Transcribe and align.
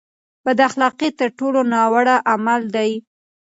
بد 0.45 0.59
اخلاقي 0.67 1.09
تر 1.19 1.29
ټولو 1.39 1.59
ناوړه 1.73 2.15
عمل 2.31 2.61
دی. 2.75 2.91